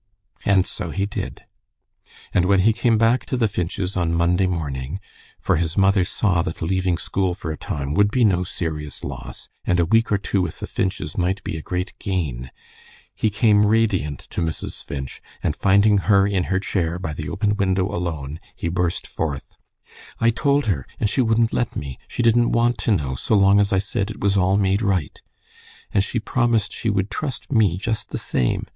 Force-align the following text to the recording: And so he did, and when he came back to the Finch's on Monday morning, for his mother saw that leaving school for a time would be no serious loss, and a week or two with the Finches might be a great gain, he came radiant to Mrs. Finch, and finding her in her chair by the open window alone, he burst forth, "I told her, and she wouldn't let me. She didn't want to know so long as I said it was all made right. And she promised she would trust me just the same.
And 0.45 0.65
so 0.65 0.89
he 0.89 1.05
did, 1.05 1.43
and 2.33 2.45
when 2.45 2.61
he 2.61 2.73
came 2.73 2.97
back 2.97 3.23
to 3.27 3.37
the 3.37 3.47
Finch's 3.47 3.95
on 3.95 4.15
Monday 4.15 4.47
morning, 4.47 4.99
for 5.39 5.57
his 5.57 5.77
mother 5.77 6.03
saw 6.03 6.41
that 6.41 6.63
leaving 6.63 6.97
school 6.97 7.35
for 7.35 7.51
a 7.51 7.55
time 7.55 7.93
would 7.93 8.09
be 8.09 8.25
no 8.25 8.43
serious 8.43 9.03
loss, 9.03 9.47
and 9.63 9.79
a 9.79 9.85
week 9.85 10.11
or 10.11 10.17
two 10.17 10.41
with 10.41 10.57
the 10.59 10.65
Finches 10.65 11.19
might 11.19 11.43
be 11.43 11.55
a 11.55 11.61
great 11.61 11.93
gain, 11.99 12.49
he 13.13 13.29
came 13.29 13.63
radiant 13.67 14.21
to 14.31 14.41
Mrs. 14.41 14.83
Finch, 14.83 15.21
and 15.43 15.55
finding 15.55 15.99
her 15.99 16.25
in 16.25 16.45
her 16.45 16.59
chair 16.59 16.97
by 16.97 17.13
the 17.13 17.29
open 17.29 17.55
window 17.55 17.85
alone, 17.87 18.39
he 18.55 18.69
burst 18.69 19.05
forth, 19.05 19.55
"I 20.19 20.31
told 20.31 20.65
her, 20.65 20.87
and 20.99 21.11
she 21.11 21.21
wouldn't 21.21 21.53
let 21.53 21.75
me. 21.75 21.99
She 22.07 22.23
didn't 22.23 22.53
want 22.53 22.79
to 22.79 22.91
know 22.91 23.13
so 23.13 23.35
long 23.35 23.59
as 23.59 23.71
I 23.71 23.77
said 23.77 24.09
it 24.09 24.19
was 24.19 24.35
all 24.35 24.57
made 24.57 24.81
right. 24.81 25.21
And 25.93 26.03
she 26.03 26.19
promised 26.19 26.73
she 26.73 26.89
would 26.89 27.11
trust 27.11 27.51
me 27.51 27.77
just 27.77 28.09
the 28.09 28.17
same. 28.17 28.65